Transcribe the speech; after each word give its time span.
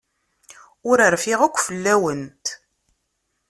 Ur 0.89 0.97
rfiɣ 1.13 1.39
akk 1.47 1.57
fell-awent. 1.67 2.45